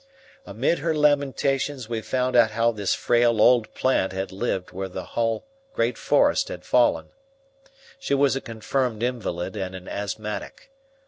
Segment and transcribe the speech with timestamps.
[0.47, 5.03] Amid her lamentations we found out how this frail old plant had lived where the
[5.13, 7.09] whole great forest had fallen.
[7.99, 10.71] She was a confirmed invalid and an asthmatic.